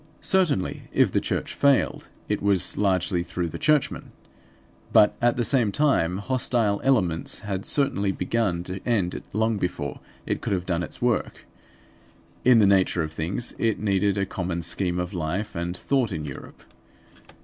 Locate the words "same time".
5.45-6.17